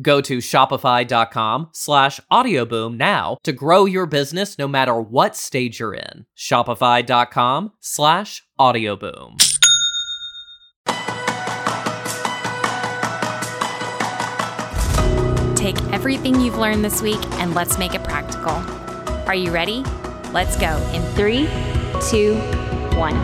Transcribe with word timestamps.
Go 0.00 0.20
to 0.22 0.38
shopify.com 0.38 1.68
slash 1.72 2.20
audioboom 2.30 2.96
now 2.96 3.36
to 3.42 3.52
grow 3.52 3.84
your 3.84 4.06
business 4.06 4.58
no 4.58 4.66
matter 4.66 4.98
what 4.98 5.36
stage 5.36 5.80
you're 5.80 5.94
in. 5.94 6.24
Shopify.com 6.36 7.72
slash 7.80 8.42
audioboom. 8.58 9.36
Take 15.56 15.80
everything 15.92 16.40
you've 16.40 16.58
learned 16.58 16.84
this 16.84 17.02
week 17.02 17.20
and 17.34 17.54
let's 17.54 17.78
make 17.78 17.94
it 17.94 18.02
practical. 18.02 18.54
Are 19.28 19.34
you 19.34 19.52
ready? 19.52 19.84
Let's 20.32 20.56
go 20.56 20.76
in 20.92 21.02
three, 21.14 21.46
two, 22.10 22.34
one. 22.98 23.14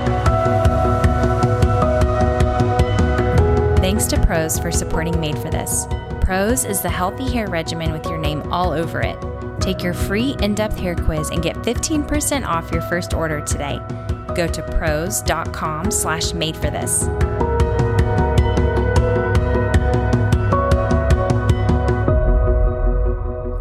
Thanks 3.78 4.06
to 4.06 4.20
Prose 4.24 4.58
for 4.58 4.70
supporting 4.70 5.18
Made 5.18 5.38
for 5.38 5.50
This. 5.50 5.86
Prose 6.28 6.66
is 6.66 6.82
the 6.82 6.90
healthy 6.90 7.26
hair 7.26 7.48
regimen 7.48 7.90
with 7.90 8.04
your 8.04 8.18
name 8.18 8.42
all 8.52 8.70
over 8.70 9.00
it. 9.00 9.16
Take 9.60 9.82
your 9.82 9.94
free 9.94 10.36
in 10.42 10.54
depth 10.54 10.76
hair 10.76 10.94
quiz 10.94 11.30
and 11.30 11.42
get 11.42 11.56
15% 11.62 12.46
off 12.46 12.70
your 12.70 12.82
first 12.82 13.14
order 13.14 13.40
today. 13.40 13.80
Go 14.34 14.46
to 14.46 14.62
prose.com 14.76 15.90
slash 15.90 16.34
made 16.34 16.54
for 16.54 16.68
this. 16.68 17.04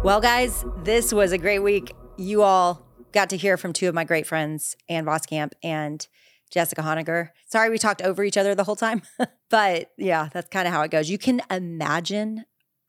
Well, 0.04 0.20
guys, 0.20 0.66
this 0.84 1.10
was 1.10 1.32
a 1.32 1.38
great 1.38 1.60
week. 1.60 1.94
You 2.18 2.42
all 2.42 2.86
got 3.12 3.30
to 3.30 3.38
hear 3.38 3.56
from 3.56 3.72
two 3.72 3.88
of 3.88 3.94
my 3.94 4.04
great 4.04 4.26
friends, 4.26 4.76
Ann 4.90 5.06
Voskamp 5.06 5.52
and 5.62 6.06
Jessica 6.50 6.82
Honegger. 6.82 7.30
Sorry 7.46 7.70
we 7.70 7.78
talked 7.78 8.02
over 8.02 8.22
each 8.24 8.36
other 8.36 8.54
the 8.54 8.64
whole 8.64 8.76
time, 8.76 9.00
but 9.48 9.90
yeah, 9.96 10.28
that's 10.34 10.50
kind 10.50 10.68
of 10.68 10.74
how 10.74 10.82
it 10.82 10.90
goes. 10.90 11.08
You 11.08 11.16
can 11.16 11.40
imagine 11.50 12.44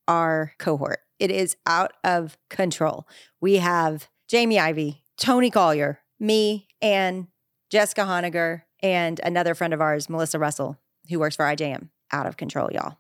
our 0.10 0.54
cohort. 0.58 1.00
It 1.20 1.32
is 1.32 1.56
out 1.66 1.94
of 2.04 2.38
control. 2.50 3.08
We 3.40 3.56
have 3.58 4.10
Jamie 4.28 4.60
Ivey, 4.60 5.04
Toni 5.18 5.50
Collier, 5.50 6.00
me, 6.20 6.68
and 6.82 7.28
Jessica 7.70 8.02
Honegger, 8.02 8.64
and 8.82 9.20
another 9.24 9.54
friend 9.54 9.74
of 9.74 9.82
ours, 9.82 10.10
Melissa 10.10 10.40
Russell, 10.40 10.78
who 11.10 11.20
works 11.20 11.36
for 11.36 11.46
IJM. 11.46 11.90
Out 12.12 12.26
of 12.26 12.38
control, 12.38 12.70
y'all 12.74 12.98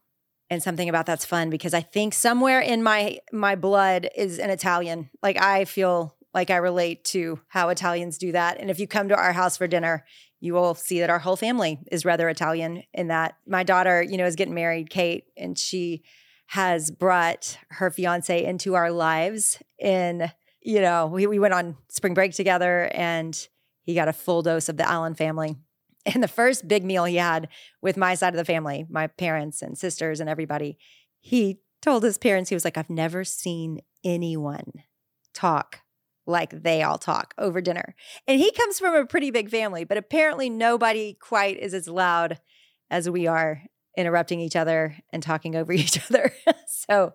and 0.49 0.63
something 0.63 0.89
about 0.89 1.05
that's 1.05 1.25
fun 1.25 1.49
because 1.49 1.73
I 1.73 1.81
think 1.81 2.13
somewhere 2.13 2.59
in 2.59 2.83
my 2.83 3.19
my 3.31 3.55
blood 3.55 4.09
is 4.15 4.39
an 4.39 4.49
Italian. 4.49 5.09
Like 5.21 5.39
I 5.41 5.65
feel 5.65 6.15
like 6.33 6.49
I 6.49 6.57
relate 6.57 7.03
to 7.05 7.39
how 7.47 7.69
Italians 7.69 8.17
do 8.17 8.31
that. 8.33 8.59
And 8.59 8.69
if 8.69 8.79
you 8.79 8.87
come 8.87 9.09
to 9.09 9.15
our 9.15 9.33
house 9.33 9.57
for 9.57 9.67
dinner, 9.67 10.05
you 10.39 10.53
will 10.53 10.75
see 10.75 10.99
that 10.99 11.09
our 11.09 11.19
whole 11.19 11.35
family 11.35 11.79
is 11.91 12.05
rather 12.05 12.29
Italian 12.29 12.83
in 12.93 13.07
that 13.07 13.35
my 13.47 13.63
daughter, 13.63 14.01
you 14.01 14.17
know, 14.17 14.25
is 14.25 14.35
getting 14.35 14.53
married, 14.53 14.89
Kate, 14.89 15.25
and 15.35 15.57
she 15.57 16.03
has 16.49 16.89
brought 16.89 17.59
her 17.69 17.91
fiance 17.91 18.43
into 18.43 18.73
our 18.73 18.91
lives 18.91 19.61
in, 19.77 20.31
you 20.61 20.81
know, 20.81 21.05
we, 21.05 21.27
we 21.27 21.37
went 21.37 21.53
on 21.53 21.77
spring 21.89 22.15
break 22.15 22.33
together 22.33 22.89
and 22.95 23.47
he 23.83 23.93
got 23.93 24.07
a 24.07 24.13
full 24.13 24.41
dose 24.41 24.67
of 24.67 24.75
the 24.75 24.89
Allen 24.89 25.13
family 25.13 25.55
and 26.07 26.23
the 26.23 26.27
first 26.27 26.67
big 26.67 26.83
meal 26.83 27.05
he 27.05 27.17
had 27.17 27.49
with 27.83 27.97
my 27.97 28.15
side 28.15 28.33
of 28.33 28.37
the 28.39 28.45
family, 28.45 28.87
my 28.89 29.05
parents 29.05 29.61
and 29.61 29.77
sisters 29.77 30.19
and 30.19 30.27
everybody, 30.27 30.79
he 31.19 31.59
told 31.83 32.01
his 32.01 32.17
parents, 32.17 32.49
he 32.49 32.55
was 32.55 32.65
like, 32.65 32.77
I've 32.77 32.89
never 32.89 33.23
seen 33.23 33.81
anyone 34.03 34.71
talk 35.35 35.81
like 36.25 36.63
they 36.63 36.81
all 36.81 36.97
talk 36.97 37.35
over 37.37 37.61
dinner. 37.61 37.93
And 38.27 38.39
he 38.39 38.51
comes 38.53 38.79
from 38.79 38.95
a 38.95 39.05
pretty 39.05 39.29
big 39.29 39.51
family, 39.51 39.83
but 39.83 39.97
apparently 39.97 40.49
nobody 40.49 41.13
quite 41.13 41.59
is 41.59 41.75
as 41.75 41.87
loud 41.87 42.39
as 42.89 43.07
we 43.07 43.27
are 43.27 43.61
interrupting 43.99 44.39
each 44.39 44.55
other 44.55 44.95
and 45.11 45.21
talking 45.21 45.55
over 45.55 45.71
each 45.73 45.99
other. 46.09 46.33
so 46.67 47.13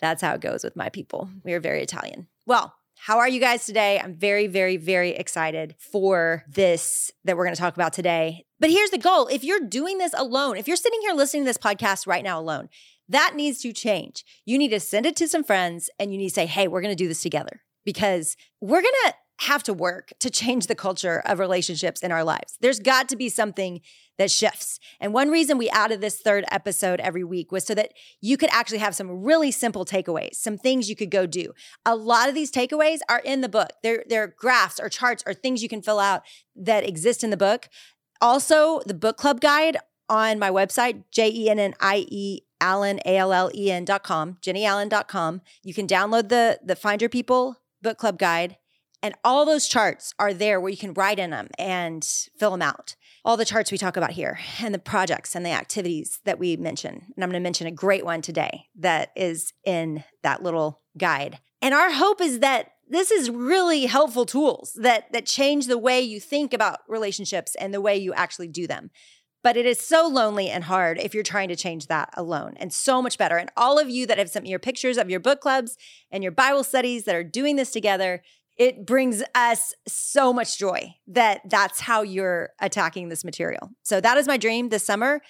that's 0.00 0.22
how 0.22 0.34
it 0.34 0.40
goes 0.40 0.64
with 0.64 0.76
my 0.76 0.88
people. 0.88 1.28
We 1.44 1.52
are 1.54 1.60
very 1.60 1.82
Italian. 1.82 2.28
Well, 2.46 2.74
how 2.96 3.18
are 3.18 3.28
you 3.28 3.40
guys 3.40 3.66
today? 3.66 4.00
I'm 4.02 4.14
very, 4.14 4.46
very, 4.46 4.76
very 4.76 5.10
excited 5.10 5.74
for 5.78 6.44
this 6.48 7.10
that 7.24 7.36
we're 7.36 7.44
going 7.44 7.54
to 7.54 7.60
talk 7.60 7.74
about 7.74 7.92
today. 7.92 8.46
But 8.60 8.70
here's 8.70 8.90
the 8.90 8.98
goal 8.98 9.26
if 9.26 9.44
you're 9.44 9.60
doing 9.60 9.98
this 9.98 10.14
alone, 10.16 10.56
if 10.56 10.68
you're 10.68 10.76
sitting 10.76 11.00
here 11.02 11.12
listening 11.12 11.42
to 11.42 11.48
this 11.48 11.58
podcast 11.58 12.06
right 12.06 12.24
now 12.24 12.40
alone, 12.40 12.68
that 13.08 13.34
needs 13.34 13.60
to 13.60 13.72
change. 13.72 14.24
You 14.46 14.56
need 14.56 14.70
to 14.70 14.80
send 14.80 15.06
it 15.06 15.16
to 15.16 15.28
some 15.28 15.44
friends 15.44 15.90
and 15.98 16.12
you 16.12 16.18
need 16.18 16.28
to 16.28 16.34
say, 16.34 16.46
hey, 16.46 16.68
we're 16.68 16.80
going 16.80 16.96
to 16.96 17.02
do 17.02 17.08
this 17.08 17.22
together 17.22 17.60
because 17.84 18.36
we're 18.60 18.80
going 18.80 18.94
to 19.06 19.14
have 19.44 19.62
to 19.64 19.72
work 19.72 20.12
to 20.20 20.30
change 20.30 20.66
the 20.66 20.74
culture 20.74 21.22
of 21.24 21.38
relationships 21.38 22.02
in 22.02 22.12
our 22.12 22.24
lives. 22.24 22.58
There's 22.60 22.80
got 22.80 23.08
to 23.10 23.16
be 23.16 23.28
something 23.28 23.80
that 24.18 24.30
shifts. 24.30 24.78
And 25.00 25.12
one 25.12 25.30
reason 25.30 25.58
we 25.58 25.68
added 25.70 26.00
this 26.00 26.18
third 26.18 26.44
episode 26.50 27.00
every 27.00 27.24
week 27.24 27.50
was 27.50 27.64
so 27.64 27.74
that 27.74 27.92
you 28.20 28.36
could 28.36 28.50
actually 28.52 28.78
have 28.78 28.94
some 28.94 29.22
really 29.22 29.50
simple 29.50 29.84
takeaways, 29.84 30.34
some 30.34 30.56
things 30.56 30.88
you 30.88 30.96
could 30.96 31.10
go 31.10 31.26
do. 31.26 31.52
A 31.84 31.96
lot 31.96 32.28
of 32.28 32.34
these 32.34 32.52
takeaways 32.52 32.98
are 33.08 33.20
in 33.20 33.40
the 33.40 33.48
book. 33.48 33.70
They're, 33.82 34.04
they're 34.08 34.28
graphs 34.28 34.78
or 34.78 34.88
charts 34.88 35.22
or 35.26 35.34
things 35.34 35.62
you 35.62 35.68
can 35.68 35.82
fill 35.82 35.98
out 35.98 36.22
that 36.56 36.86
exist 36.88 37.24
in 37.24 37.30
the 37.30 37.36
book. 37.36 37.68
Also, 38.20 38.80
the 38.86 38.94
book 38.94 39.16
club 39.16 39.40
guide 39.40 39.76
on 40.08 40.38
my 40.38 40.50
website, 40.50 41.02
J 41.10 41.30
E 41.30 41.50
N 41.50 41.58
N 41.58 41.74
I 41.80 42.06
E 42.08 42.40
Allen, 42.60 43.00
A 43.04 43.16
L 43.16 43.32
L 43.32 43.50
E 43.54 43.70
N 43.70 43.84
dot 43.84 44.02
com, 44.02 44.38
jennieallen.com. 44.42 45.42
You 45.62 45.74
can 45.74 45.86
download 45.86 46.28
the, 46.28 46.60
the 46.64 46.76
Find 46.76 47.02
Your 47.02 47.08
People 47.08 47.56
book 47.82 47.98
club 47.98 48.18
guide 48.18 48.56
and 49.04 49.14
all 49.22 49.44
those 49.44 49.68
charts 49.68 50.14
are 50.18 50.32
there 50.32 50.58
where 50.58 50.70
you 50.70 50.78
can 50.78 50.94
write 50.94 51.18
in 51.18 51.28
them 51.28 51.48
and 51.58 52.02
fill 52.38 52.52
them 52.52 52.62
out. 52.62 52.96
All 53.22 53.36
the 53.36 53.44
charts 53.44 53.70
we 53.70 53.76
talk 53.76 53.98
about 53.98 54.12
here 54.12 54.38
and 54.62 54.72
the 54.72 54.78
projects 54.78 55.36
and 55.36 55.44
the 55.44 55.50
activities 55.50 56.20
that 56.24 56.38
we 56.38 56.56
mention. 56.56 57.02
And 57.14 57.22
I'm 57.22 57.28
going 57.28 57.32
to 57.32 57.40
mention 57.40 57.66
a 57.66 57.70
great 57.70 58.02
one 58.02 58.22
today 58.22 58.68
that 58.78 59.10
is 59.14 59.52
in 59.62 60.04
that 60.22 60.42
little 60.42 60.80
guide. 60.96 61.38
And 61.60 61.74
our 61.74 61.90
hope 61.90 62.22
is 62.22 62.38
that 62.38 62.70
this 62.88 63.10
is 63.10 63.28
really 63.28 63.84
helpful 63.84 64.24
tools 64.24 64.72
that 64.80 65.12
that 65.12 65.26
change 65.26 65.66
the 65.66 65.76
way 65.76 66.00
you 66.00 66.18
think 66.18 66.54
about 66.54 66.78
relationships 66.88 67.54
and 67.56 67.74
the 67.74 67.82
way 67.82 67.98
you 67.98 68.14
actually 68.14 68.48
do 68.48 68.66
them. 68.66 68.90
But 69.42 69.58
it 69.58 69.66
is 69.66 69.78
so 69.78 70.08
lonely 70.08 70.48
and 70.48 70.64
hard 70.64 70.98
if 70.98 71.12
you're 71.12 71.22
trying 71.22 71.48
to 71.48 71.56
change 71.56 71.88
that 71.88 72.08
alone, 72.16 72.54
and 72.56 72.72
so 72.72 73.02
much 73.02 73.18
better. 73.18 73.36
And 73.36 73.50
all 73.58 73.78
of 73.78 73.90
you 73.90 74.06
that 74.06 74.16
have 74.16 74.30
sent 74.30 74.44
me 74.44 74.50
your 74.50 74.58
pictures 74.58 74.96
of 74.96 75.10
your 75.10 75.20
book 75.20 75.42
clubs 75.42 75.76
and 76.10 76.22
your 76.22 76.32
Bible 76.32 76.64
studies 76.64 77.04
that 77.04 77.14
are 77.14 77.22
doing 77.22 77.56
this 77.56 77.70
together, 77.70 78.22
it 78.56 78.86
brings 78.86 79.22
us 79.34 79.74
so 79.86 80.32
much 80.32 80.58
joy 80.58 80.94
that 81.08 81.40
that's 81.48 81.80
how 81.80 82.02
you're 82.02 82.50
attacking 82.60 83.08
this 83.08 83.24
material. 83.24 83.70
So 83.82 84.00
that 84.00 84.16
is 84.16 84.26
my 84.26 84.36
dream 84.36 84.68
this 84.68 84.84
summer. 84.84 85.20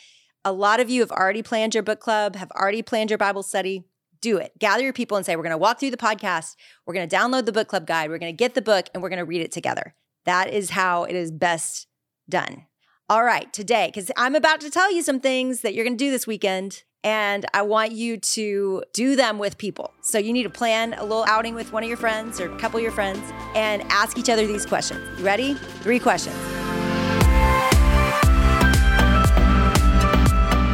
A 0.45 0.53
lot 0.53 0.81
of 0.81 0.91
you 0.91 1.01
have 1.01 1.11
already 1.11 1.43
planned 1.43 1.75
your 1.75 1.83
book 1.83 2.01
club, 2.01 2.37
have 2.37 2.51
already 2.51 2.83
planned 2.83 3.11
your 3.11 3.19
Bible 3.19 3.43
study. 3.43 3.85
Do 4.21 4.39
it. 4.39 4.53
Gather 4.59 4.83
your 4.83 4.95
people 4.95 5.19
and 5.19 5.27
say, 5.27 5.37
We're 5.37 5.43
going 5.43 5.51
to 5.51 5.59
walk 5.59 5.79
through 5.81 5.91
the 5.91 5.99
podcast. 5.99 6.55
We're 6.87 6.95
going 6.95 7.07
to 7.07 7.15
download 7.15 7.45
the 7.45 7.53
book 7.53 7.69
club 7.69 7.87
guide. 7.87 8.09
We're 8.09 8.19
going 8.19 8.33
to 8.33 8.37
get 8.37 8.55
the 8.55 8.63
book 8.63 8.89
and 8.95 9.03
we're 9.03 9.11
going 9.11 9.19
to 9.19 9.25
read 9.25 9.43
it 9.43 9.53
together. 9.53 9.95
That 10.25 10.51
is 10.51 10.71
how 10.71 11.05
it 11.05 11.15
is 11.15 11.31
best 11.31 11.87
done. 12.29 12.67
All 13.11 13.23
right, 13.23 13.53
today, 13.53 13.89
because 13.89 14.11
I'm 14.17 14.35
about 14.35 14.63
to 14.63 14.71
tell 14.71 14.91
you 14.91 15.03
some 15.03 15.21
things 15.21 15.61
that 15.61 15.75
you're 15.75 15.85
going 15.85 15.99
to 15.99 16.05
do 16.05 16.11
this 16.11 16.27
weekend, 16.27 16.85
and 17.05 17.45
I 17.53 17.63
want 17.63 17.93
you 17.93 18.17
to 18.17 18.83
do 18.95 19.15
them 19.15 19.39
with 19.39 19.59
people. 19.59 19.93
So 20.01 20.19
you 20.19 20.33
need 20.33 20.45
to 20.45 20.51
plan 20.51 20.95
a 20.95 21.03
little 21.03 21.25
outing 21.29 21.55
with 21.55 21.73
one 21.73 21.83
of 21.83 21.89
your 21.89 21.99
friends 21.99 22.41
or 22.41 22.51
a 22.51 22.59
couple 22.59 22.79
of 22.79 22.83
your 22.83 22.93
friends 22.93 23.21
and 23.55 23.83
ask 23.91 24.19
each 24.19 24.31
other 24.31 24.47
these 24.47 24.67
questions. 24.67 25.01
You 25.19 25.25
ready? 25.25 25.55
Three 25.55 25.99
questions. 25.99 26.35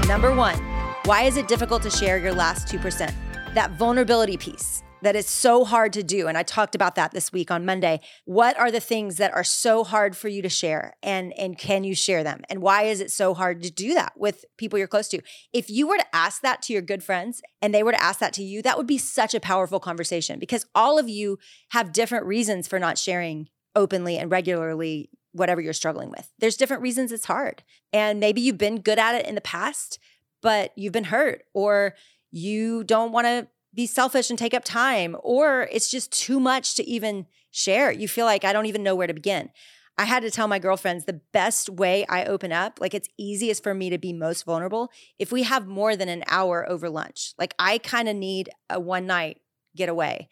Number 0.07 0.35
one, 0.35 0.57
why 1.05 1.23
is 1.25 1.37
it 1.37 1.49
difficult 1.49 1.83
to 1.83 1.91
share 1.91 2.19
your 2.19 2.33
last 2.33 2.69
2%? 2.69 3.13
That 3.55 3.73
vulnerability 3.73 4.37
piece 4.37 4.83
that 5.03 5.17
is 5.17 5.27
so 5.27 5.65
hard 5.65 5.93
to 5.95 6.03
do. 6.03 6.29
And 6.29 6.37
I 6.37 6.43
talked 6.43 6.75
about 6.75 6.95
that 6.95 7.13
this 7.13 7.33
week 7.33 7.51
on 7.51 7.65
Monday. 7.65 8.01
What 8.25 8.59
are 8.59 8.71
the 8.71 8.81
things 8.81 9.17
that 9.17 9.33
are 9.33 9.45
so 9.45 9.85
hard 9.85 10.17
for 10.17 10.29
you 10.29 10.43
to 10.43 10.49
share? 10.49 10.95
And, 11.03 11.33
and 11.39 11.59
can 11.59 11.85
you 11.85 11.95
share 11.95 12.23
them? 12.23 12.43
And 12.49 12.63
why 12.63 12.85
is 12.85 13.01
it 13.01 13.11
so 13.11 13.35
hard 13.35 13.63
to 13.63 13.71
do 13.71 13.95
that 13.95 14.13
with 14.17 14.45
people 14.57 14.79
you're 14.79 14.89
close 14.89 15.09
to? 15.09 15.21
If 15.53 15.71
you 15.71 15.87
were 15.87 15.97
to 15.97 16.17
ask 16.17 16.43
that 16.43 16.63
to 16.63 16.73
your 16.73 16.83
good 16.83 17.03
friends 17.03 17.43
and 17.63 17.75
they 17.75 17.83
were 17.83 17.93
to 17.93 18.03
ask 18.03 18.21
that 18.21 18.33
to 18.35 18.43
you, 18.43 18.63
that 18.63 18.77
would 18.77 18.87
be 18.87 18.99
such 18.99 19.35
a 19.35 19.41
powerful 19.41 19.81
conversation 19.81 20.39
because 20.39 20.67
all 20.75 20.99
of 20.99 21.09
you 21.09 21.39
have 21.71 21.93
different 21.93 22.27
reasons 22.27 22.69
for 22.69 22.79
not 22.79 22.99
sharing 22.99 23.49
openly 23.75 24.19
and 24.19 24.31
regularly 24.31 25.11
whatever 25.33 25.61
you're 25.61 25.73
struggling 25.73 26.11
with. 26.11 26.31
There's 26.39 26.57
different 26.57 26.83
reasons 26.83 27.13
it's 27.13 27.27
hard. 27.27 27.63
And 27.93 28.21
maybe 28.21 28.41
you've 28.41 28.59
been 28.59 28.81
good 28.81 28.99
at 28.99 29.15
it 29.15 29.27
in 29.27 29.35
the 29.35 29.41
past, 29.41 29.99
but 30.43 30.73
you've 30.77 30.93
been 30.93 31.05
hurt 31.05 31.45
or 31.55 31.95
you 32.33 32.85
don't 32.85 33.13
want 33.13 33.27
to 33.27 33.49
be 33.75 33.87
selfish 33.87 34.31
and 34.31 34.39
take 34.39 34.55
up 34.55 34.65
time, 34.65 35.17
or 35.23 35.69
it's 35.73 35.91
just 35.91 36.13
too 36.13 36.41
much 36.41 36.75
to 36.77 36.85
even 36.89 37.27
share. 37.51 37.93
You 37.93 38.09
feel 38.09 38.27
like 38.27 38.45
I 38.45 38.53
don't 38.53 38.67
even 38.67 38.83
know 38.83 38.95
where 38.95 39.07
to 39.07 39.15
begin. 39.15 39.51
I 39.99 40.05
had 40.05 40.23
to 40.23 40.31
tell 40.31 40.49
my 40.49 40.59
girlfriends 40.59 41.05
the 41.05 41.21
best 41.33 41.69
way 41.69 42.07
I 42.09 42.25
open 42.25 42.53
up, 42.53 42.79
like 42.81 42.95
it's 42.95 43.09
easiest 43.19 43.63
for 43.63 43.75
me 43.75 43.91
to 43.91 43.99
be 43.99 44.15
most 44.15 44.45
vulnerable 44.45 44.91
if 45.19 45.31
we 45.31 45.43
have 45.43 45.67
more 45.67 45.95
than 45.95 46.09
an 46.09 46.25
hour 46.27 46.67
over 46.69 46.89
lunch. 46.89 47.35
Like 47.39 47.55
I 47.59 47.79
kind 47.79 48.09
of 48.09 48.17
need 48.17 48.49
a 48.71 48.81
one 48.81 49.07
night 49.07 49.41
getaway 49.77 50.29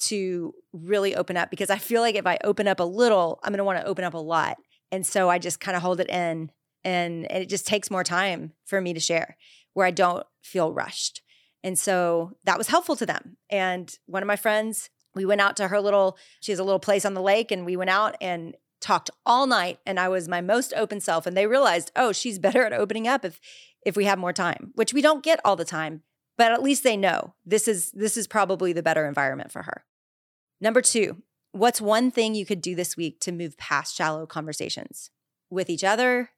to 0.00 0.52
really 0.72 1.14
open 1.14 1.36
up 1.36 1.50
because 1.50 1.70
I 1.70 1.78
feel 1.78 2.00
like 2.00 2.16
if 2.16 2.26
I 2.26 2.38
open 2.42 2.66
up 2.66 2.80
a 2.80 2.84
little, 2.84 3.38
I'm 3.44 3.52
going 3.52 3.58
to 3.58 3.64
want 3.64 3.78
to 3.78 3.86
open 3.86 4.04
up 4.04 4.14
a 4.14 4.18
lot. 4.18 4.56
And 4.90 5.06
so 5.06 5.30
I 5.30 5.38
just 5.38 5.60
kind 5.60 5.76
of 5.76 5.82
hold 5.82 6.00
it 6.00 6.08
in 6.08 6.50
and, 6.84 7.30
and 7.30 7.42
it 7.44 7.48
just 7.48 7.66
takes 7.66 7.90
more 7.90 8.02
time 8.02 8.54
for 8.64 8.80
me 8.80 8.92
to 8.92 9.00
share 9.00 9.36
where 9.72 9.86
I 9.86 9.92
don't 9.92 10.26
feel 10.42 10.72
rushed. 10.72 11.21
And 11.64 11.78
so 11.78 12.36
that 12.44 12.58
was 12.58 12.68
helpful 12.68 12.96
to 12.96 13.06
them. 13.06 13.36
And 13.50 13.94
one 14.06 14.22
of 14.22 14.26
my 14.26 14.36
friends, 14.36 14.90
we 15.14 15.24
went 15.24 15.40
out 15.40 15.56
to 15.58 15.68
her 15.68 15.80
little, 15.80 16.16
she 16.40 16.52
has 16.52 16.58
a 16.58 16.64
little 16.64 16.80
place 16.80 17.04
on 17.04 17.14
the 17.14 17.22
lake, 17.22 17.50
and 17.50 17.64
we 17.64 17.76
went 17.76 17.90
out 17.90 18.16
and 18.20 18.56
talked 18.80 19.10
all 19.24 19.46
night. 19.46 19.78
And 19.86 20.00
I 20.00 20.08
was 20.08 20.28
my 20.28 20.40
most 20.40 20.72
open 20.76 21.00
self. 21.00 21.26
And 21.26 21.36
they 21.36 21.46
realized, 21.46 21.92
oh, 21.94 22.12
she's 22.12 22.38
better 22.40 22.64
at 22.64 22.72
opening 22.72 23.06
up 23.06 23.24
if 23.24 23.40
if 23.84 23.96
we 23.96 24.04
have 24.04 24.18
more 24.18 24.32
time, 24.32 24.70
which 24.76 24.92
we 24.92 25.02
don't 25.02 25.24
get 25.24 25.40
all 25.44 25.56
the 25.56 25.64
time. 25.64 26.02
But 26.38 26.52
at 26.52 26.62
least 26.62 26.84
they 26.84 26.96
know 26.96 27.34
this 27.44 27.68
is 27.68 27.90
this 27.92 28.16
is 28.16 28.26
probably 28.26 28.72
the 28.72 28.82
better 28.82 29.06
environment 29.06 29.52
for 29.52 29.62
her. 29.62 29.84
Number 30.60 30.80
two, 30.80 31.22
what's 31.52 31.80
one 31.80 32.10
thing 32.10 32.34
you 32.34 32.46
could 32.46 32.60
do 32.60 32.74
this 32.74 32.96
week 32.96 33.20
to 33.20 33.32
move 33.32 33.58
past 33.58 33.96
shallow 33.96 34.26
conversations 34.26 35.10
with 35.50 35.68
each 35.68 35.84
other 35.84 36.30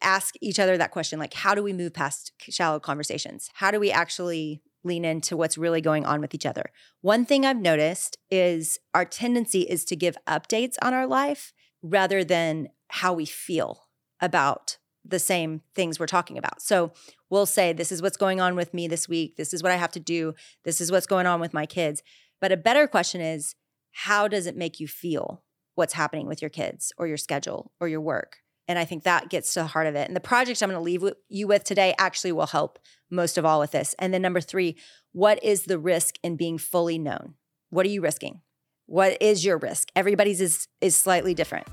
ask 0.00 0.34
each 0.40 0.58
other 0.58 0.78
that 0.78 0.90
question 0.90 1.18
like 1.18 1.34
how 1.34 1.54
do 1.54 1.62
we 1.62 1.72
move 1.72 1.92
past 1.92 2.32
shallow 2.40 2.80
conversations? 2.80 3.50
How 3.54 3.70
do 3.70 3.78
we 3.78 3.90
actually 3.90 4.62
lean 4.84 5.04
into 5.04 5.36
what's 5.36 5.58
really 5.58 5.80
going 5.80 6.06
on 6.06 6.20
with 6.20 6.34
each 6.34 6.46
other? 6.46 6.70
One 7.00 7.24
thing 7.24 7.44
i've 7.44 7.60
noticed 7.60 8.16
is 8.30 8.78
our 8.94 9.04
tendency 9.04 9.62
is 9.62 9.84
to 9.86 9.96
give 9.96 10.16
updates 10.26 10.76
on 10.82 10.94
our 10.94 11.06
life 11.06 11.52
rather 11.82 12.24
than 12.24 12.68
how 12.88 13.12
we 13.12 13.26
feel 13.26 13.88
about 14.20 14.78
the 15.04 15.18
same 15.18 15.62
things 15.74 15.98
we're 15.98 16.06
talking 16.06 16.36
about. 16.36 16.60
So 16.60 16.92
we'll 17.30 17.46
say 17.46 17.72
this 17.72 17.92
is 17.92 18.02
what's 18.02 18.16
going 18.16 18.40
on 18.40 18.56
with 18.56 18.74
me 18.74 18.88
this 18.88 19.08
week. 19.08 19.36
This 19.36 19.54
is 19.54 19.62
what 19.62 19.72
i 19.72 19.76
have 19.76 19.92
to 19.92 20.00
do. 20.00 20.34
This 20.64 20.80
is 20.80 20.92
what's 20.92 21.06
going 21.06 21.26
on 21.26 21.40
with 21.40 21.54
my 21.54 21.66
kids. 21.66 22.02
But 22.40 22.52
a 22.52 22.56
better 22.56 22.86
question 22.86 23.20
is 23.20 23.54
how 23.92 24.28
does 24.28 24.46
it 24.46 24.56
make 24.56 24.80
you 24.80 24.86
feel 24.86 25.42
what's 25.74 25.94
happening 25.94 26.26
with 26.26 26.42
your 26.42 26.50
kids 26.50 26.92
or 26.98 27.06
your 27.06 27.16
schedule 27.16 27.72
or 27.80 27.88
your 27.88 28.00
work 28.00 28.38
and 28.68 28.78
I 28.78 28.84
think 28.84 29.02
that 29.04 29.30
gets 29.30 29.54
to 29.54 29.60
the 29.60 29.66
heart 29.66 29.86
of 29.86 29.94
it. 29.96 30.06
And 30.06 30.14
the 30.14 30.20
project 30.20 30.62
I'm 30.62 30.68
going 30.68 30.78
to 30.78 30.84
leave 30.84 31.02
you 31.30 31.48
with 31.48 31.64
today 31.64 31.94
actually 31.98 32.32
will 32.32 32.46
help 32.46 32.78
most 33.10 33.38
of 33.38 33.46
all 33.46 33.58
with 33.58 33.70
this. 33.70 33.94
And 33.98 34.12
then 34.12 34.20
number 34.20 34.42
three, 34.42 34.76
what 35.12 35.42
is 35.42 35.64
the 35.64 35.78
risk 35.78 36.16
in 36.22 36.36
being 36.36 36.58
fully 36.58 36.98
known? 36.98 37.34
What 37.70 37.86
are 37.86 37.88
you 37.88 38.02
risking? 38.02 38.42
What 38.86 39.16
is 39.22 39.44
your 39.44 39.56
risk? 39.56 39.88
Everybody's 39.96 40.42
is, 40.42 40.68
is 40.82 40.94
slightly 40.94 41.32
different. 41.32 41.66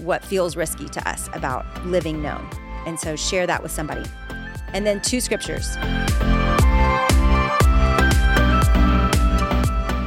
What 0.00 0.24
feels 0.24 0.56
risky 0.56 0.88
to 0.88 1.08
us 1.08 1.28
about 1.34 1.64
living 1.86 2.22
known? 2.22 2.48
And 2.86 2.98
so 2.98 3.14
share 3.14 3.46
that 3.46 3.62
with 3.62 3.72
somebody. 3.72 4.08
And 4.72 4.86
then 4.86 5.02
two 5.02 5.20
scriptures. 5.20 5.76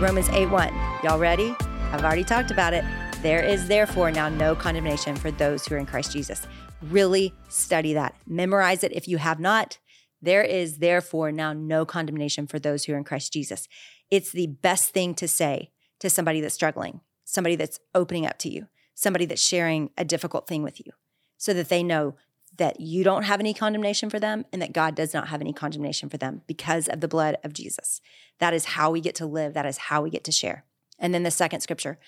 Romans 0.02 0.30
8 0.30 0.50
1. 0.50 0.74
Y'all 1.04 1.20
ready? 1.20 1.56
I've 1.92 2.04
already 2.04 2.24
talked 2.24 2.50
about 2.50 2.74
it. 2.74 2.84
There 3.22 3.44
is 3.44 3.68
therefore 3.68 4.10
now 4.10 4.30
no 4.30 4.56
condemnation 4.56 5.16
for 5.16 5.30
those 5.30 5.68
who 5.68 5.76
are 5.76 5.78
in 5.78 5.86
Christ 5.86 6.12
Jesus. 6.12 6.48
Really 6.82 7.36
study 7.50 7.94
that. 7.94 8.16
Memorize 8.26 8.84
it 8.84 8.92
if 8.94 9.08
you 9.08 9.20
have 9.20 9.40
not. 9.40 9.78
There 10.24 10.42
is 10.42 10.80
therefore 10.80 11.32
now 11.32 11.54
no 11.54 11.86
condemnation 11.86 12.48
for 12.48 12.58
those 12.58 12.84
who 12.84 12.94
are 12.94 12.98
in 12.98 13.04
Christ 13.04 13.32
Jesus. 13.32 13.68
It's 14.10 14.32
the 14.32 14.48
best 14.48 14.90
thing 14.90 15.14
to 15.16 15.28
say 15.28 15.70
to 16.00 16.10
somebody 16.10 16.42
that's 16.42 16.56
struggling, 16.56 17.02
somebody 17.24 17.56
that's 17.56 17.80
opening 17.94 18.26
up 18.26 18.40
to 18.40 18.50
you, 18.50 18.66
somebody 18.96 19.28
that's 19.28 19.40
sharing 19.40 19.92
a 20.00 20.04
difficult 20.04 20.48
thing 20.48 20.64
with 20.64 20.80
you, 20.84 20.92
so 21.38 21.54
that 21.54 21.70
they 21.70 21.84
know 21.84 22.16
that 22.58 22.80
you 22.80 23.04
don't 23.04 23.24
have 23.24 23.40
any 23.40 23.54
condemnation 23.54 24.10
for 24.10 24.20
them 24.20 24.46
and 24.52 24.64
that 24.64 24.74
God 24.74 24.96
does 24.96 25.14
not 25.14 25.28
have 25.28 25.42
any 25.42 25.54
condemnation 25.54 26.10
for 26.10 26.18
them 26.18 26.42
because 26.48 26.88
of 26.88 27.02
the 27.02 27.08
blood 27.08 27.38
of 27.44 27.54
Jesus. 27.54 28.02
That 28.40 28.56
is 28.56 28.66
how 28.66 28.90
we 28.90 29.00
get 29.00 29.14
to 29.16 29.28
live, 29.28 29.54
that 29.54 29.68
is 29.68 29.78
how 29.78 30.02
we 30.02 30.10
get 30.10 30.24
to 30.24 30.32
share. 30.32 30.66
And 30.98 31.14
then 31.14 31.24
the 31.24 31.32
second 31.32 31.62
scripture 31.62 32.00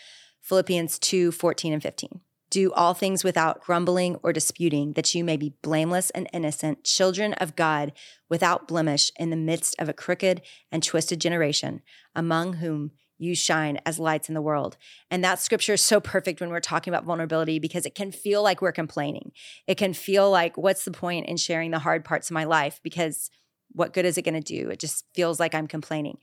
Philippians 0.44 1.00
2 1.00 1.32
14 1.32 1.74
and 1.74 1.82
15. 1.82 2.20
Do 2.50 2.72
all 2.74 2.94
things 2.94 3.24
without 3.24 3.62
grumbling 3.62 4.18
or 4.22 4.32
disputing, 4.32 4.94
that 4.94 5.16
you 5.16 5.24
may 5.24 5.38
be 5.38 5.56
blameless 5.64 6.12
and 6.12 6.30
innocent, 6.32 6.84
children 6.84 7.34
of 7.34 7.56
God, 7.56 7.94
without 8.30 8.68
blemish, 8.68 9.12
in 9.18 9.32
the 9.32 9.36
midst 9.36 9.76
of 9.80 9.90
a 9.90 9.94
crooked 9.94 10.42
and 10.72 10.84
twisted 10.84 11.20
generation, 11.20 11.82
among 12.14 12.54
whom 12.56 12.92
you 13.18 13.36
shine 13.36 13.80
as 13.86 13.98
lights 13.98 14.28
in 14.28 14.36
the 14.36 14.42
world. 14.42 14.78
And 15.10 15.24
that 15.24 15.40
scripture 15.40 15.74
is 15.74 15.82
so 15.82 16.00
perfect 16.00 16.42
when 16.42 16.50
we're 16.50 16.60
talking 16.60 16.94
about 16.94 17.06
vulnerability 17.06 17.58
because 17.58 17.86
it 17.86 17.96
can 17.96 18.12
feel 18.12 18.44
like 18.44 18.62
we're 18.62 18.72
complaining. 18.72 19.32
It 19.66 19.78
can 19.78 19.94
feel 19.94 20.30
like, 20.30 20.58
what's 20.58 20.84
the 20.84 20.92
point 20.92 21.28
in 21.28 21.38
sharing 21.38 21.72
the 21.72 21.80
hard 21.80 22.04
parts 22.04 22.30
of 22.30 22.34
my 22.34 22.44
life? 22.44 22.80
Because 22.84 23.32
what 23.72 23.94
good 23.94 24.06
is 24.06 24.18
it 24.18 24.24
going 24.24 24.40
to 24.40 24.42
do? 24.42 24.70
It 24.70 24.80
just 24.80 25.06
feels 25.16 25.40
like 25.40 25.56
I'm 25.56 25.68
complaining. 25.68 26.18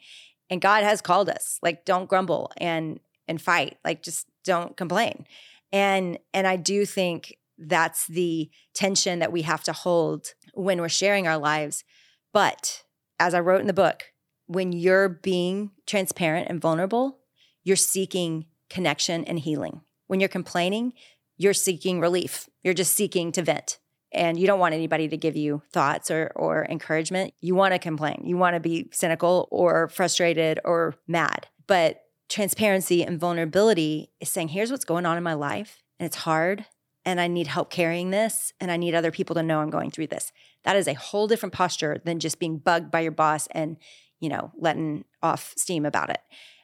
And 0.51 0.61
God 0.61 0.85
has 0.85 1.01
called 1.01 1.29
us, 1.29 1.59
like, 1.63 1.85
don't 1.85 2.09
grumble 2.09 2.53
and 2.59 3.01
and 3.31 3.41
fight. 3.41 3.79
Like 3.85 4.03
just 4.03 4.27
don't 4.45 4.77
complain. 4.77 5.25
And 5.73 6.19
and 6.35 6.47
I 6.47 6.57
do 6.57 6.85
think 6.85 7.37
that's 7.57 8.07
the 8.07 8.51
tension 8.75 9.21
that 9.21 9.33
we 9.33 9.43
have 9.43 9.63
to 9.65 9.73
hold 9.73 10.35
when 10.55 10.81
we're 10.81 10.89
sharing 10.89 11.27
our 11.27 11.39
lives. 11.39 11.85
But 12.33 12.83
as 13.19 13.35
I 13.35 13.41
wrote 13.41 13.61
in 13.61 13.67
the 13.67 13.73
book, 13.73 14.13
when 14.47 14.73
you're 14.73 15.09
being 15.09 15.71
transparent 15.87 16.49
and 16.49 16.61
vulnerable, 16.61 17.19
you're 17.63 17.77
seeking 17.77 18.47
connection 18.69 19.25
and 19.25 19.39
healing. 19.39 19.83
When 20.07 20.21
you're 20.21 20.29
complaining, 20.29 20.95
you're 21.37 21.55
seeking 21.55 22.01
relief. 22.01 22.49
You're 22.65 22.75
just 22.75 22.95
seeking 22.95 23.31
to 23.33 23.43
vent. 23.43 23.79
And 24.13 24.39
you 24.39 24.47
don't 24.47 24.59
want 24.59 24.75
anybody 24.75 25.07
to 25.09 25.17
give 25.17 25.37
you 25.37 25.63
thoughts 25.73 26.11
or, 26.11 26.33
or 26.35 26.67
encouragement. 26.69 27.33
You 27.41 27.55
want 27.55 27.75
to 27.75 27.79
complain. 27.79 28.23
You 28.25 28.37
want 28.37 28.55
to 28.55 28.61
be 28.61 28.89
cynical 28.93 29.47
or 29.53 29.89
frustrated 29.89 30.59
or 30.65 30.95
mad. 31.07 31.47
But 31.69 32.03
transparency 32.31 33.05
and 33.05 33.21
vulnerability 33.21 34.11
is 34.21 34.31
saying, 34.31 34.49
here's 34.49 34.71
what's 34.71 34.85
going 34.85 35.05
on 35.05 35.19
in 35.19 35.23
my 35.23 35.35
life, 35.35 35.83
and 35.99 36.07
it's 36.07 36.17
hard, 36.17 36.65
and 37.05 37.21
I 37.21 37.27
need 37.27 37.49
help 37.49 37.71
carrying 37.71 38.11
this, 38.11 38.53
and 38.61 38.71
I 38.71 38.77
need 38.77 38.95
other 38.95 39.11
people 39.11 39.35
to 39.35 39.43
know 39.43 39.61
I'm 39.61 39.71
going 39.71 39.91
through 39.91 40.07
this. 40.07 40.33
That 40.65 40.77
is 40.77 40.87
a 40.87 40.95
whole 40.95 41.27
different 41.27 41.53
posture 41.53 42.01
than 42.05 42.21
just 42.21 42.39
being 42.39 42.59
bugged 42.59 42.91
by 42.91 43.01
your 43.01 43.13
boss 43.13 43.49
and, 43.49 43.77
you 44.21 44.29
know, 44.29 44.53
letting 44.57 45.05
off 45.23 45.53
steam 45.57 45.85
about 45.85 46.11
it. 46.11 46.21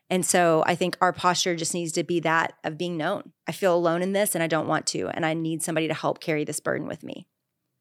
And 0.09 0.25
so 0.25 0.63
I 0.67 0.77
think 0.77 0.97
our 1.01 1.13
posture 1.13 1.57
just 1.57 1.75
needs 1.75 1.91
to 1.93 2.05
be 2.05 2.21
that 2.21 2.53
of 2.63 2.79
being 2.79 2.97
known. 2.97 3.33
I 3.49 3.53
feel 3.53 3.75
alone 3.75 4.03
in 4.03 4.13
this 4.13 4.37
and 4.37 4.43
I 4.43 4.47
don't 4.47 4.69
want 4.69 4.87
to, 4.89 5.09
and 5.09 5.27
I 5.27 5.35
need 5.35 5.63
somebody 5.63 5.89
to 5.89 5.95
help 5.95 6.21
carry 6.21 6.45
this 6.45 6.61
burden 6.61 6.87
with 6.87 7.03
me. 7.03 7.27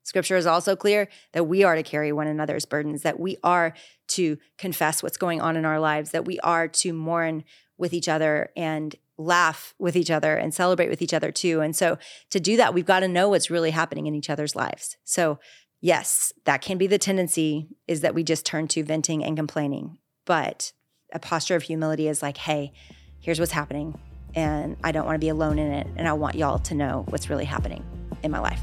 Scripture 0.03 0.35
is 0.35 0.45
also 0.45 0.75
clear 0.75 1.07
that 1.33 1.45
we 1.45 1.63
are 1.63 1.75
to 1.75 1.83
carry 1.83 2.11
one 2.11 2.27
another's 2.27 2.65
burdens, 2.65 3.01
that 3.01 3.19
we 3.19 3.37
are 3.43 3.73
to 4.09 4.37
confess 4.57 5.01
what's 5.03 5.17
going 5.17 5.41
on 5.41 5.55
in 5.55 5.65
our 5.65 5.79
lives, 5.79 6.11
that 6.11 6.25
we 6.25 6.39
are 6.39 6.67
to 6.67 6.93
mourn 6.93 7.43
with 7.77 7.93
each 7.93 8.07
other 8.07 8.49
and 8.55 8.95
laugh 9.17 9.73
with 9.79 9.95
each 9.95 10.11
other 10.11 10.35
and 10.35 10.53
celebrate 10.53 10.89
with 10.89 11.01
each 11.01 11.13
other 11.13 11.31
too. 11.31 11.61
And 11.61 11.75
so 11.75 11.97
to 12.29 12.39
do 12.39 12.57
that, 12.57 12.73
we've 12.73 12.85
got 12.85 12.99
to 12.99 13.07
know 13.07 13.29
what's 13.29 13.49
really 13.49 13.71
happening 13.71 14.07
in 14.07 14.15
each 14.15 14.29
other's 14.29 14.55
lives. 14.55 14.97
So, 15.03 15.39
yes, 15.81 16.33
that 16.45 16.61
can 16.61 16.77
be 16.77 16.87
the 16.87 16.97
tendency 16.97 17.69
is 17.87 18.01
that 18.01 18.13
we 18.13 18.23
just 18.23 18.45
turn 18.45 18.67
to 18.69 18.83
venting 18.83 19.23
and 19.23 19.37
complaining. 19.37 19.97
But 20.25 20.73
a 21.13 21.19
posture 21.19 21.55
of 21.55 21.63
humility 21.63 22.07
is 22.07 22.21
like, 22.21 22.37
hey, 22.37 22.73
here's 23.19 23.39
what's 23.39 23.51
happening. 23.51 23.99
And 24.33 24.75
I 24.83 24.91
don't 24.91 25.05
want 25.05 25.15
to 25.15 25.19
be 25.19 25.29
alone 25.29 25.59
in 25.59 25.71
it. 25.71 25.87
And 25.95 26.07
I 26.07 26.13
want 26.13 26.35
y'all 26.35 26.59
to 26.59 26.75
know 26.75 27.05
what's 27.07 27.29
really 27.29 27.45
happening 27.45 27.85
in 28.21 28.31
my 28.31 28.39
life. 28.39 28.61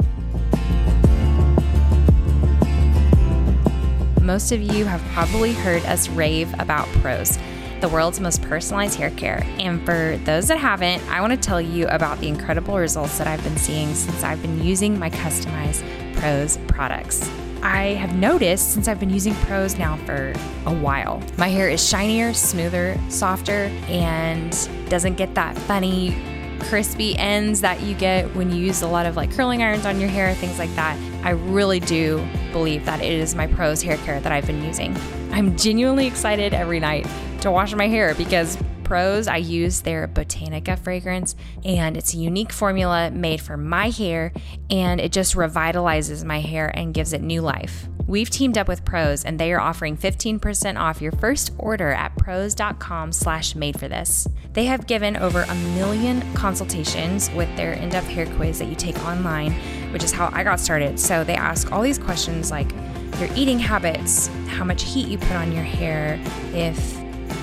Most 4.20 4.52
of 4.52 4.60
you 4.60 4.84
have 4.84 5.02
probably 5.12 5.52
heard 5.52 5.84
us 5.86 6.08
rave 6.10 6.52
about 6.60 6.86
prose 7.00 7.38
the 7.82 7.88
world's 7.88 8.20
most 8.20 8.40
personalized 8.42 8.96
hair 8.96 9.10
care. 9.10 9.44
And 9.58 9.84
for 9.84 10.16
those 10.24 10.46
that 10.48 10.56
haven't, 10.56 11.02
I 11.10 11.20
want 11.20 11.32
to 11.32 11.36
tell 11.36 11.60
you 11.60 11.88
about 11.88 12.18
the 12.20 12.28
incredible 12.28 12.78
results 12.78 13.18
that 13.18 13.26
I've 13.26 13.42
been 13.42 13.58
seeing 13.58 13.92
since 13.94 14.22
I've 14.22 14.40
been 14.40 14.62
using 14.62 14.98
my 14.98 15.10
customized 15.10 15.82
Prose 16.14 16.58
products. 16.68 17.28
I 17.60 17.94
have 17.94 18.14
noticed 18.14 18.72
since 18.72 18.86
I've 18.86 19.00
been 19.00 19.10
using 19.10 19.34
Prose 19.34 19.76
now 19.76 19.96
for 20.06 20.32
a 20.66 20.72
while, 20.72 21.20
my 21.36 21.48
hair 21.48 21.68
is 21.68 21.86
shinier, 21.86 22.32
smoother, 22.32 22.96
softer, 23.08 23.70
and 23.88 24.50
doesn't 24.88 25.16
get 25.16 25.34
that 25.34 25.58
funny, 25.58 26.10
crispy 26.62 27.16
ends 27.18 27.60
that 27.60 27.80
you 27.82 27.94
get 27.94 28.34
when 28.34 28.50
you 28.50 28.56
use 28.56 28.82
a 28.82 28.86
lot 28.86 29.06
of 29.06 29.16
like 29.16 29.30
curling 29.32 29.62
irons 29.62 29.86
on 29.86 30.00
your 30.00 30.08
hair, 30.08 30.34
things 30.34 30.58
like 30.58 30.74
that. 30.74 30.96
I 31.24 31.30
really 31.30 31.80
do 31.80 32.26
believe 32.52 32.84
that 32.86 33.00
it 33.00 33.12
is 33.12 33.34
my 33.34 33.46
Prose 33.46 33.82
hair 33.82 33.96
care 33.98 34.20
that 34.20 34.32
I've 34.32 34.46
been 34.46 34.62
using. 34.64 34.96
I'm 35.30 35.56
genuinely 35.56 36.06
excited 36.06 36.54
every 36.54 36.80
night 36.80 37.06
to 37.40 37.50
wash 37.50 37.74
my 37.74 37.88
hair 37.88 38.14
because 38.14 38.58
Prose, 38.84 39.26
I 39.26 39.38
use 39.38 39.80
their 39.80 40.06
Botanica 40.42 40.78
fragrance, 40.78 41.34
and 41.64 41.96
it's 41.96 42.14
a 42.14 42.18
unique 42.18 42.52
formula 42.52 43.10
made 43.10 43.40
for 43.40 43.56
my 43.56 43.90
hair, 43.90 44.32
and 44.70 45.00
it 45.00 45.12
just 45.12 45.34
revitalizes 45.34 46.24
my 46.24 46.40
hair 46.40 46.70
and 46.74 46.94
gives 46.94 47.12
it 47.12 47.22
new 47.22 47.40
life. 47.40 47.88
We've 48.06 48.28
teamed 48.28 48.58
up 48.58 48.68
with 48.68 48.84
Prose, 48.84 49.24
and 49.24 49.38
they 49.38 49.52
are 49.52 49.60
offering 49.60 49.96
15% 49.96 50.78
off 50.78 51.00
your 51.00 51.12
first 51.12 51.52
order 51.56 51.92
at 51.92 52.16
prose.com 52.18 53.12
slash 53.12 53.54
made 53.54 53.78
for 53.78 53.88
this. 53.88 54.26
They 54.52 54.64
have 54.66 54.86
given 54.86 55.16
over 55.16 55.42
a 55.42 55.54
million 55.76 56.20
consultations 56.34 57.30
with 57.30 57.54
their 57.56 57.72
in-depth 57.74 58.08
hair 58.08 58.26
quiz 58.36 58.58
that 58.58 58.68
you 58.68 58.74
take 58.74 58.98
online, 59.04 59.52
which 59.92 60.02
is 60.02 60.12
how 60.12 60.30
I 60.32 60.42
got 60.42 60.60
started. 60.60 60.98
So 60.98 61.22
they 61.24 61.36
ask 61.36 61.70
all 61.72 61.80
these 61.80 61.98
questions 61.98 62.50
like 62.50 62.70
your 63.20 63.30
eating 63.36 63.58
habits, 63.58 64.26
how 64.48 64.64
much 64.64 64.82
heat 64.82 65.06
you 65.06 65.16
put 65.16 65.32
on 65.32 65.52
your 65.52 65.62
hair, 65.62 66.20
if 66.52 67.01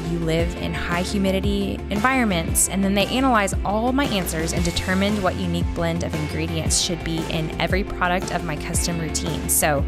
you 0.09 0.19
live 0.19 0.55
in 0.57 0.73
high 0.73 1.01
humidity 1.01 1.79
environments, 1.89 2.69
and 2.69 2.83
then 2.83 2.93
they 2.93 3.05
analyze 3.07 3.53
all 3.63 3.91
my 3.91 4.05
answers 4.05 4.53
and 4.53 4.63
determined 4.65 5.21
what 5.21 5.35
unique 5.35 5.65
blend 5.75 6.03
of 6.03 6.13
ingredients 6.15 6.79
should 6.79 7.03
be 7.03 7.23
in 7.29 7.49
every 7.61 7.83
product 7.83 8.33
of 8.33 8.43
my 8.43 8.55
custom 8.55 8.99
routine. 8.99 9.47
So, 9.49 9.85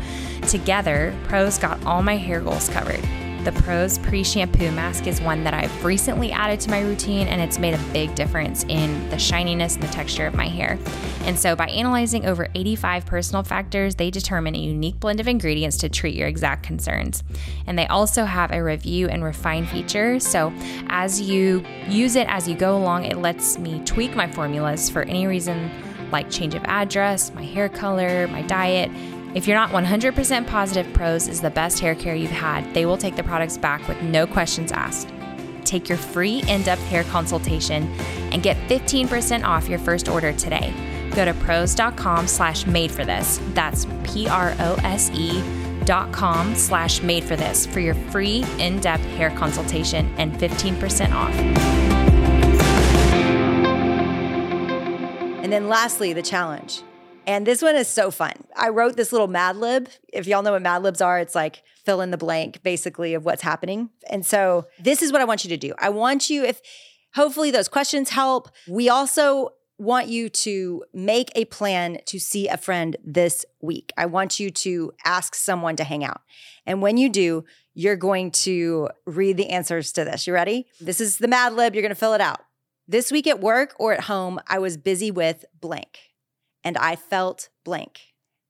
together, 0.47 1.15
Prose 1.23 1.57
got 1.57 1.83
all 1.85 2.03
my 2.03 2.17
hair 2.17 2.41
goals 2.41 2.69
covered. 2.69 3.01
The 3.43 3.51
Prose 3.53 3.98
pre 3.98 4.24
shampoo 4.24 4.71
mask 4.71 5.07
is 5.07 5.19
one 5.19 5.43
that 5.45 5.55
I've 5.55 5.83
recently 5.83 6.31
added 6.31 6.60
to 6.60 6.69
my 6.69 6.81
routine, 6.81 7.27
and 7.27 7.41
it's 7.41 7.57
made 7.57 7.74
a 7.74 7.83
big 7.91 8.13
difference 8.13 8.63
in 8.65 9.10
the 9.10 9.17
shininess 9.17 9.74
and 9.74 9.83
the 9.83 9.88
texture 9.88 10.27
of 10.27 10.36
my 10.36 10.48
hair. 10.48 10.77
And 11.21 11.39
so, 11.39 11.55
by 11.55 11.65
analyzing 11.65 12.27
over 12.27 12.50
85 12.53 13.07
personal 13.07 13.41
factors, 13.41 13.95
they 13.95 14.12
determine 14.12 14.53
a 14.53 14.60
unique 14.60 15.00
blend 15.00 15.19
of 15.19 15.27
ingredients 15.27 15.77
to 15.77 15.89
treat 15.89 16.13
your 16.13 16.27
exact 16.27 16.62
concerns. 16.62 17.24
And 17.65 17.79
they 17.79 17.88
also 17.88 18.25
have 18.25 18.51
a 18.51 18.62
review 18.62 19.10
and 19.10 19.24
refine 19.24 19.65
feature. 19.65 20.19
So, 20.19 20.53
as 20.89 21.19
you 21.19 21.65
use 21.88 22.15
it 22.15 22.27
as 22.29 22.48
you 22.48 22.53
go 22.53 22.77
along, 22.77 23.05
it 23.05 23.17
lets 23.17 23.57
me 23.57 23.81
tweak 23.86 24.15
my 24.15 24.31
formulas 24.31 24.88
for 24.88 25.01
any 25.01 25.25
reason 25.25 25.71
like 26.12 26.29
change 26.29 26.53
of 26.53 26.63
address, 26.65 27.33
my 27.33 27.43
hair 27.43 27.69
color, 27.69 28.27
my 28.27 28.41
diet 28.43 28.91
if 29.33 29.47
you're 29.47 29.57
not 29.57 29.71
100% 29.71 30.47
positive 30.47 30.93
Prose 30.93 31.27
is 31.27 31.39
the 31.41 31.50
best 31.50 31.79
hair 31.79 31.95
care 31.95 32.15
you've 32.15 32.31
had, 32.31 32.73
they 32.73 32.85
will 32.85 32.97
take 32.97 33.15
the 33.15 33.23
products 33.23 33.57
back 33.57 33.88
with 33.88 34.01
no 34.01 34.27
questions 34.27 34.71
asked. 34.71 35.09
Take 35.63 35.88
your 35.88 35.97
free 35.97 36.43
in-depth 36.50 36.81
hair 36.83 37.03
consultation 37.05 37.83
and 38.31 38.43
get 38.43 38.57
15% 38.67 39.45
off 39.45 39.69
your 39.69 39.79
first 39.79 40.09
order 40.09 40.33
today. 40.33 40.73
Go 41.15 41.23
to 41.23 41.33
prose.com 41.35 42.27
slash 42.27 42.65
made 42.65 42.91
for 42.91 43.05
this. 43.05 43.39
That's 43.53 43.85
P-R-O-S-E 44.03 45.43
dot 45.85 46.11
com 46.11 46.53
slash 46.53 47.01
made 47.01 47.23
for 47.23 47.35
this 47.35 47.65
for 47.65 47.79
your 47.79 47.95
free 47.95 48.45
in-depth 48.59 49.03
hair 49.15 49.31
consultation 49.31 50.13
and 50.17 50.33
15% 50.33 51.13
off. 51.13 51.33
And 55.43 55.51
then 55.51 55.67
lastly, 55.67 56.13
the 56.13 56.21
challenge. 56.21 56.83
And 57.31 57.47
this 57.47 57.61
one 57.61 57.77
is 57.77 57.88
so 57.88 58.11
fun. 58.11 58.33
I 58.57 58.67
wrote 58.67 58.97
this 58.97 59.13
little 59.13 59.29
Mad 59.29 59.55
Lib. 59.55 59.88
If 60.11 60.27
y'all 60.27 60.43
know 60.43 60.51
what 60.51 60.61
Mad 60.61 60.83
Libs 60.83 61.00
are, 61.00 61.17
it's 61.17 61.33
like 61.33 61.63
fill 61.85 62.01
in 62.01 62.11
the 62.11 62.17
blank 62.17 62.61
basically 62.61 63.13
of 63.13 63.23
what's 63.23 63.41
happening. 63.41 63.89
And 64.09 64.25
so 64.25 64.67
this 64.77 65.01
is 65.01 65.13
what 65.13 65.21
I 65.21 65.23
want 65.23 65.45
you 65.45 65.50
to 65.50 65.55
do. 65.55 65.73
I 65.79 65.91
want 65.91 66.29
you, 66.29 66.43
if 66.43 66.61
hopefully 67.15 67.50
those 67.50 67.69
questions 67.69 68.09
help, 68.09 68.50
we 68.67 68.89
also 68.89 69.51
want 69.77 70.09
you 70.09 70.27
to 70.27 70.83
make 70.93 71.31
a 71.33 71.45
plan 71.45 72.00
to 72.07 72.19
see 72.19 72.50
a 72.50 72.57
friend 72.57 72.97
this 73.01 73.45
week. 73.61 73.93
I 73.95 74.07
want 74.07 74.38
you 74.38 74.51
to 74.51 74.91
ask 75.05 75.33
someone 75.33 75.77
to 75.77 75.85
hang 75.85 76.03
out. 76.03 76.23
And 76.65 76.81
when 76.81 76.97
you 76.97 77.07
do, 77.07 77.45
you're 77.73 77.95
going 77.95 78.31
to 78.31 78.89
read 79.05 79.38
the 79.38 79.51
answers 79.51 79.93
to 79.93 80.03
this. 80.03 80.27
You 80.27 80.33
ready? 80.33 80.67
This 80.81 81.00
is 81.00 81.15
the 81.15 81.29
Mad 81.29 81.53
Lib. 81.53 81.75
You're 81.75 81.81
going 81.81 81.91
to 81.91 81.95
fill 81.95 82.13
it 82.13 82.19
out. 82.19 82.41
This 82.89 83.09
week 83.09 83.25
at 83.25 83.39
work 83.39 83.73
or 83.79 83.93
at 83.93 84.01
home, 84.01 84.41
I 84.47 84.59
was 84.59 84.75
busy 84.75 85.11
with 85.11 85.45
blank 85.61 86.11
and 86.63 86.77
I 86.77 86.96
felt 86.96 87.50
blank. 87.63 88.00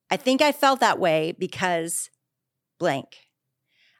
I 0.09 0.17
think 0.17 0.41
I 0.41 0.51
felt 0.51 0.79
that 0.79 0.99
way 0.99 1.33
because 1.37 2.09
blank. 2.79 3.29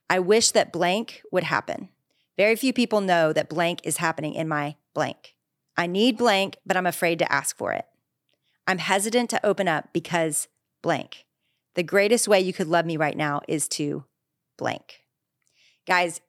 I 0.09 0.19
wish 0.19 0.51
that 0.51 0.73
blank 0.73 1.21
would 1.31 1.43
happen. 1.43 1.89
Very 2.37 2.55
few 2.55 2.73
people 2.73 3.01
know 3.01 3.31
that 3.31 3.49
blank 3.49 3.79
is 3.83 3.97
happening 3.97 4.33
in 4.33 4.47
my 4.47 4.75
blank. 4.93 5.35
I 5.77 5.87
need 5.87 6.17
blank, 6.17 6.57
but 6.65 6.75
I'm 6.75 6.85
afraid 6.85 7.19
to 7.19 7.31
ask 7.31 7.57
for 7.57 7.71
it. 7.71 7.85
I'm 8.67 8.77
hesitant 8.77 9.29
to 9.29 9.45
open 9.45 9.67
up 9.67 9.93
because 9.93 10.47
blank. 10.81 11.25
The 11.75 11.83
greatest 11.83 12.27
way 12.27 12.41
you 12.41 12.51
could 12.51 12.67
love 12.67 12.85
me 12.85 12.97
right 12.97 13.15
now 13.15 13.41
is 13.47 13.67
to 13.69 14.05
blank. 14.57 15.03
Guys, 15.87 16.19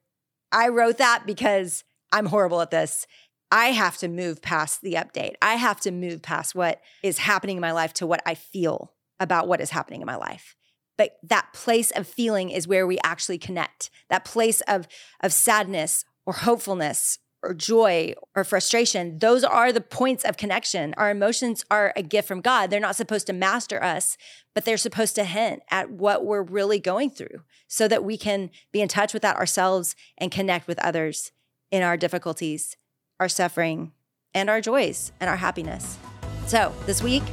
I 0.51 0.69
wrote 0.69 0.97
that 0.97 1.23
because 1.25 1.83
I'm 2.11 2.27
horrible 2.27 2.61
at 2.61 2.71
this 2.71 3.07
I 3.53 3.67
have 3.67 3.99
to 3.99 4.07
move 4.07 4.41
past 4.41 4.81
the 4.81 4.93
update. 4.93 5.35
I 5.39 5.53
have 5.53 5.79
to 5.81 5.91
move 5.91 6.23
past 6.23 6.55
what 6.55 6.81
is 7.03 7.19
happening 7.19 7.57
in 7.57 7.61
my 7.61 7.71
life 7.71 7.93
to 7.93 8.07
what 8.07 8.23
I 8.25 8.33
feel 8.33 8.93
about 9.19 9.47
what 9.47 9.61
is 9.61 9.69
happening 9.69 10.01
in 10.01 10.07
my 10.07 10.15
life. 10.15 10.55
But 10.97 11.17
that 11.21 11.53
place 11.53 11.91
of 11.91 12.07
feeling 12.07 12.49
is 12.49 12.67
where 12.67 12.87
we 12.87 12.97
actually 13.03 13.37
connect. 13.37 13.91
That 14.09 14.25
place 14.25 14.61
of, 14.61 14.87
of 15.21 15.31
sadness 15.31 16.03
or 16.25 16.33
hopefulness 16.33 17.19
or 17.43 17.53
joy 17.53 18.15
or 18.35 18.43
frustration, 18.43 19.19
those 19.19 19.43
are 19.43 19.71
the 19.71 19.81
points 19.81 20.23
of 20.23 20.35
connection. 20.35 20.95
Our 20.97 21.11
emotions 21.11 21.63
are 21.69 21.93
a 21.95 22.01
gift 22.01 22.27
from 22.27 22.41
God. 22.41 22.71
They're 22.71 22.79
not 22.79 22.95
supposed 22.95 23.27
to 23.27 23.33
master 23.33 23.83
us, 23.83 24.17
but 24.55 24.65
they're 24.65 24.77
supposed 24.77 25.13
to 25.13 25.25
hint 25.25 25.61
at 25.69 25.91
what 25.91 26.25
we're 26.25 26.41
really 26.41 26.79
going 26.79 27.11
through 27.11 27.43
so 27.67 27.87
that 27.87 28.03
we 28.03 28.17
can 28.17 28.49
be 28.71 28.81
in 28.81 28.87
touch 28.87 29.13
with 29.13 29.21
that 29.21 29.35
ourselves 29.35 29.95
and 30.17 30.31
connect 30.31 30.67
with 30.67 30.79
others 30.79 31.31
in 31.69 31.83
our 31.83 31.97
difficulties 31.97 32.77
our 33.23 33.29
suffering, 33.29 33.93
and 34.33 34.49
our 34.49 34.59
joys 34.59 35.13
and 35.21 35.29
our 35.29 35.37
happiness. 35.37 35.97
So 36.45 36.73
this 36.85 37.01
week, 37.01 37.23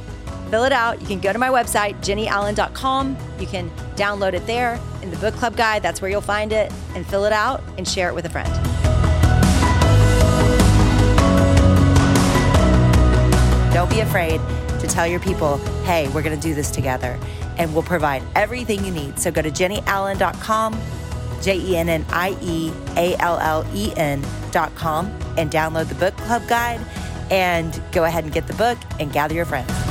fill 0.49 0.63
it 0.63 0.71
out. 0.71 1.01
You 1.01 1.07
can 1.07 1.19
go 1.19 1.33
to 1.33 1.37
my 1.37 1.49
website, 1.49 1.95
jennieallen.com. 1.97 3.17
You 3.39 3.45
can 3.45 3.69
download 3.97 4.31
it 4.31 4.47
there 4.47 4.79
in 5.01 5.11
the 5.11 5.17
book 5.17 5.33
club 5.33 5.57
guide. 5.57 5.83
That's 5.83 6.01
where 6.01 6.09
you'll 6.09 6.21
find 6.21 6.53
it 6.53 6.71
and 6.95 7.05
fill 7.05 7.25
it 7.25 7.33
out 7.33 7.61
and 7.77 7.85
share 7.85 8.07
it 8.07 8.15
with 8.15 8.23
a 8.23 8.29
friend. 8.29 8.49
Don't 13.73 13.89
be 13.89 13.99
afraid 13.99 14.39
to 14.79 14.87
tell 14.87 15.05
your 15.05 15.19
people, 15.19 15.57
hey, 15.83 16.07
we're 16.09 16.21
going 16.21 16.39
to 16.39 16.41
do 16.41 16.55
this 16.55 16.71
together. 16.71 17.19
And 17.57 17.73
we'll 17.73 17.83
provide 17.83 18.23
everything 18.33 18.85
you 18.85 18.91
need. 18.93 19.19
So 19.19 19.29
go 19.29 19.41
to 19.41 19.51
jennieallen.com 19.51 20.79
J 21.41 21.57
E 21.57 21.77
N 21.77 21.89
N 21.89 22.05
I 22.09 22.37
E 22.41 22.71
A 22.95 23.15
L 23.17 23.39
L 23.39 23.65
E 23.73 23.93
N 23.97 24.23
dot 24.51 24.73
com, 24.75 25.07
and 25.37 25.51
download 25.51 25.87
the 25.87 25.95
book 25.95 26.15
club 26.17 26.47
guide 26.47 26.79
and 27.31 27.81
go 27.91 28.03
ahead 28.03 28.23
and 28.25 28.33
get 28.33 28.47
the 28.47 28.53
book 28.53 28.77
and 28.99 29.11
gather 29.11 29.33
your 29.33 29.45
friends. 29.45 29.90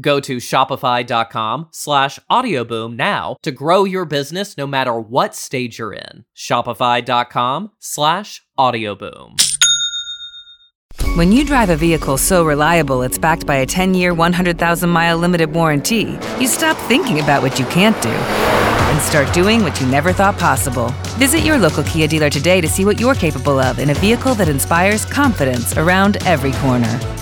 Go 0.00 0.20
to 0.20 0.38
shopify.com 0.38 1.68
slash 1.70 2.18
audioboom 2.30 2.96
now 2.96 3.36
to 3.42 3.50
grow 3.50 3.84
your 3.84 4.04
business 4.04 4.56
no 4.56 4.66
matter 4.66 4.98
what 4.98 5.34
stage 5.34 5.78
you're 5.78 5.92
in. 5.92 6.24
Shopify.com 6.36 7.72
slash 7.78 8.42
audioboom. 8.58 9.36
When 11.16 11.30
you 11.30 11.44
drive 11.44 11.68
a 11.68 11.76
vehicle 11.76 12.16
so 12.16 12.42
reliable 12.44 13.02
it's 13.02 13.18
backed 13.18 13.46
by 13.46 13.56
a 13.56 13.66
10 13.66 13.92
year, 13.92 14.14
100,000 14.14 14.88
mile 14.88 15.18
limited 15.18 15.52
warranty, 15.52 16.18
you 16.40 16.46
stop 16.46 16.76
thinking 16.88 17.20
about 17.20 17.42
what 17.42 17.58
you 17.58 17.66
can't 17.66 18.00
do 18.02 18.08
and 18.08 19.00
start 19.02 19.32
doing 19.34 19.62
what 19.62 19.78
you 19.80 19.86
never 19.86 20.12
thought 20.12 20.38
possible. 20.38 20.88
Visit 21.18 21.40
your 21.40 21.58
local 21.58 21.82
Kia 21.84 22.08
dealer 22.08 22.30
today 22.30 22.60
to 22.62 22.68
see 22.68 22.86
what 22.86 22.98
you're 22.98 23.14
capable 23.14 23.58
of 23.58 23.78
in 23.78 23.90
a 23.90 23.94
vehicle 23.94 24.34
that 24.36 24.48
inspires 24.48 25.04
confidence 25.04 25.76
around 25.76 26.16
every 26.26 26.52
corner. 26.52 27.21